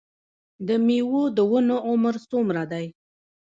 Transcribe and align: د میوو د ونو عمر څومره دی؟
د 0.67 0.69
میوو 0.85 1.23
د 1.37 1.39
ونو 1.51 1.75
عمر 1.89 2.15
څومره 2.31 2.63
دی؟ 2.71 2.85